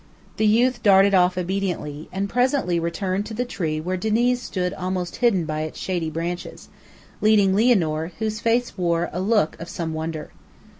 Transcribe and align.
The 0.37 0.47
youth 0.47 0.81
darted 0.81 1.13
off 1.13 1.37
obediently, 1.37 2.09
and 2.11 2.27
presently 2.27 2.79
returned 2.79 3.27
to 3.27 3.35
the 3.35 3.45
tree 3.45 3.79
where 3.79 3.97
Diniz 3.97 4.41
stood 4.41 4.73
almost 4.73 5.17
hidden 5.17 5.45
by 5.45 5.61
its 5.61 5.77
shady 5.77 6.09
branches, 6.09 6.69
leading 7.21 7.53
Lianor, 7.53 8.11
whose 8.17 8.39
face 8.39 8.75
wore 8.79 9.11
a 9.13 9.19
look 9.21 9.55
of 9.61 9.69
some 9.69 9.93
wonder. 9.93 10.31